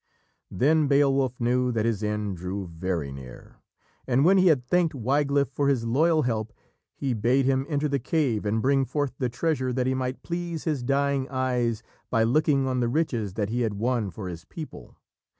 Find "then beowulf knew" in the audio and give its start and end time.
0.49-1.71